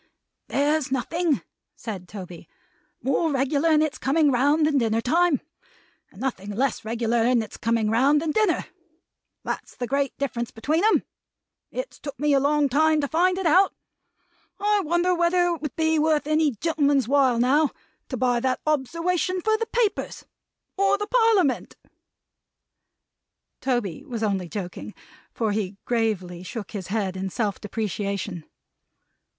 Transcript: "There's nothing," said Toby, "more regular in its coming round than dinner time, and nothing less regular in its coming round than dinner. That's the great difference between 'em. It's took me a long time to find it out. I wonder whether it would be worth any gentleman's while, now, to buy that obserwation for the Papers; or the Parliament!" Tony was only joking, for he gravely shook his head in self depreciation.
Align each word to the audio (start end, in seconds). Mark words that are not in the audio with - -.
"There's 0.47 0.91
nothing," 0.91 1.43
said 1.75 2.07
Toby, 2.07 2.49
"more 3.03 3.31
regular 3.31 3.69
in 3.69 3.83
its 3.83 3.99
coming 3.99 4.31
round 4.31 4.65
than 4.65 4.79
dinner 4.79 4.99
time, 4.99 5.41
and 6.09 6.19
nothing 6.19 6.49
less 6.49 6.83
regular 6.83 7.21
in 7.23 7.43
its 7.43 7.55
coming 7.55 7.91
round 7.91 8.19
than 8.19 8.31
dinner. 8.31 8.65
That's 9.43 9.75
the 9.75 9.85
great 9.85 10.17
difference 10.17 10.49
between 10.49 10.83
'em. 10.85 11.03
It's 11.69 11.99
took 11.99 12.19
me 12.19 12.33
a 12.33 12.39
long 12.39 12.67
time 12.67 12.99
to 13.01 13.07
find 13.07 13.37
it 13.37 13.45
out. 13.45 13.75
I 14.59 14.79
wonder 14.83 15.13
whether 15.13 15.39
it 15.49 15.61
would 15.61 15.75
be 15.75 15.99
worth 15.99 16.25
any 16.25 16.49
gentleman's 16.55 17.07
while, 17.07 17.37
now, 17.37 17.69
to 18.09 18.17
buy 18.17 18.39
that 18.39 18.59
obserwation 18.65 19.39
for 19.39 19.55
the 19.55 19.67
Papers; 19.67 20.25
or 20.77 20.97
the 20.97 21.05
Parliament!" 21.05 21.75
Tony 23.59 24.03
was 24.03 24.23
only 24.23 24.49
joking, 24.49 24.95
for 25.31 25.51
he 25.51 25.77
gravely 25.85 26.41
shook 26.41 26.71
his 26.71 26.87
head 26.87 27.15
in 27.15 27.29
self 27.29 27.61
depreciation. 27.61 28.45